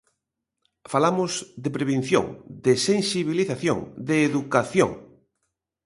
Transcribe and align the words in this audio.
Falamos 0.93 1.31
de 1.63 1.69
prevención, 1.77 2.25
de 2.65 2.73
sensibilización, 2.87 3.77
de 4.07 4.15
educación. 4.29 4.91